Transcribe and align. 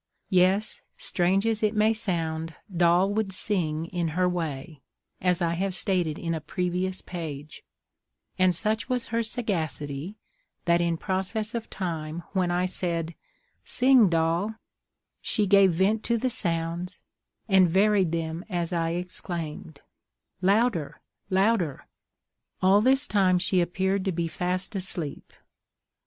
Yes 0.31 0.81
strange 0.97 1.45
as 1.45 1.61
it 1.61 1.75
may 1.75 1.93
sound, 1.93 2.55
Doll 2.75 3.13
would 3.13 3.31
sing 3.31 3.85
in 3.85 4.07
her 4.17 4.27
way, 4.27 4.81
as 5.21 5.43
I 5.43 5.53
have 5.53 5.75
stated 5.75 6.17
in 6.17 6.33
a 6.33 6.41
previous 6.41 7.03
page; 7.03 7.61
and 8.35 8.55
such 8.55 8.89
was 8.89 9.09
her 9.09 9.21
sagacity, 9.21 10.15
that 10.65 10.81
in 10.81 10.97
process 10.97 11.53
of 11.53 11.69
time 11.69 12.23
when 12.33 12.49
I 12.49 12.65
said, 12.65 13.13
"Sing, 13.63 14.09
Doll," 14.09 14.55
she 15.21 15.45
gave 15.45 15.73
vent 15.73 16.03
to 16.05 16.17
the 16.17 16.31
sounds, 16.31 17.03
and 17.47 17.69
varied 17.69 18.11
them 18.11 18.43
as 18.49 18.73
I 18.73 18.93
exclaimed, 18.93 19.81
"Louder, 20.41 20.99
louder." 21.29 21.85
All 22.59 22.81
this 22.81 23.07
time 23.07 23.37
she 23.37 23.61
appeared 23.61 24.03
to 24.05 24.11
be 24.11 24.27
fast 24.27 24.73
asleep. 24.75 25.31